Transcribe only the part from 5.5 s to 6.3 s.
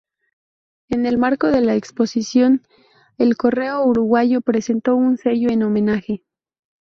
en homenaje.